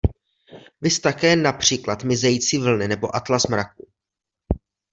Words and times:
Viz 0.81 0.99
také 0.99 1.35
například 1.35 2.03
Mizející 2.03 2.57
vlny 2.57 2.87
nebo 2.87 3.15
Atlas 3.15 3.47
mraků. 3.47 3.87